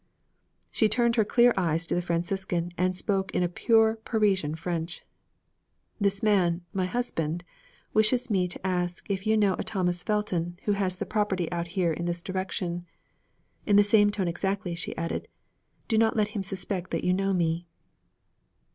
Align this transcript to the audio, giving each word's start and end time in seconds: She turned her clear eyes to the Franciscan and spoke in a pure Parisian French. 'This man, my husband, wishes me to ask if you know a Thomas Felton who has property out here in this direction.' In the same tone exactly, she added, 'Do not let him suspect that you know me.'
She 0.71 0.89
turned 0.89 1.15
her 1.15 1.23
clear 1.23 1.53
eyes 1.55 1.85
to 1.85 1.93
the 1.93 2.01
Franciscan 2.01 2.71
and 2.75 2.97
spoke 2.97 3.29
in 3.35 3.43
a 3.43 3.47
pure 3.47 3.97
Parisian 4.03 4.55
French. 4.55 5.05
'This 5.99 6.23
man, 6.23 6.61
my 6.73 6.87
husband, 6.87 7.43
wishes 7.93 8.27
me 8.27 8.47
to 8.47 8.59
ask 8.65 9.05
if 9.11 9.27
you 9.27 9.37
know 9.37 9.53
a 9.59 9.63
Thomas 9.63 10.01
Felton 10.01 10.57
who 10.63 10.71
has 10.71 10.97
property 11.07 11.51
out 11.51 11.67
here 11.77 11.93
in 11.93 12.05
this 12.05 12.23
direction.' 12.23 12.83
In 13.67 13.75
the 13.75 13.83
same 13.83 14.09
tone 14.09 14.27
exactly, 14.27 14.73
she 14.73 14.97
added, 14.97 15.27
'Do 15.87 15.99
not 15.99 16.15
let 16.17 16.29
him 16.29 16.41
suspect 16.41 16.89
that 16.89 17.03
you 17.03 17.13
know 17.13 17.31
me.' 17.31 17.67